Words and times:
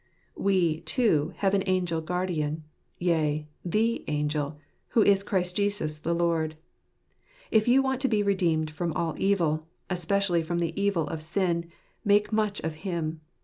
We, 0.35 0.79
too, 0.79 1.35
have 1.35 1.53
an 1.53 1.61
Angel 1.67 2.01
guardian, 2.01 2.63
yea, 2.97 3.47
the 3.63 4.03
Angel, 4.07 4.57
who 4.89 5.03
is 5.03 5.21
Jesus 5.51 5.59
Christ 5.77 6.03
the 6.03 6.15
Lord. 6.15 6.55
If 7.51 7.67
you 7.67 7.83
want 7.83 8.01
to 8.01 8.07
be 8.07 8.23
redeemed 8.23 8.71
from 8.71 8.93
all 8.93 9.13
evil, 9.19 9.67
especially 9.91 10.41
from 10.41 10.57
the 10.57 10.73
evil 10.81 11.07
of 11.07 11.21
sin, 11.21 11.69
make 12.03 12.33
much 12.33 12.59
of 12.61 12.77
Him. 12.81 13.21